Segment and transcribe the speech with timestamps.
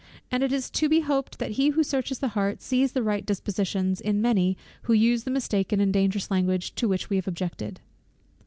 [0.31, 3.23] And it is to be hoped that he who searches the heart, sees the right
[3.23, 7.81] dispositions in many who use the mistaken and dangerous language to which we have objected.